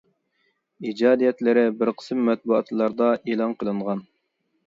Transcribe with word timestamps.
ئىجادىيەتلىرى 0.91 1.65
بىر 1.81 1.91
قىسىم 2.01 2.23
مەتبۇئاتلاردا 2.29 3.09
ئېلان 3.19 3.55
قىلىنغان. 3.61 4.05